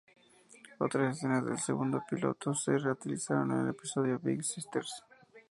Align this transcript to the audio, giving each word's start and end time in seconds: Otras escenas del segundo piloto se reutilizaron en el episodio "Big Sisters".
Otras 0.79 1.15
escenas 1.15 1.45
del 1.45 1.59
segundo 1.59 2.01
piloto 2.09 2.55
se 2.55 2.75
reutilizaron 2.75 3.51
en 3.51 3.61
el 3.65 3.69
episodio 3.69 4.17
"Big 4.17 4.43
Sisters". 4.43 5.03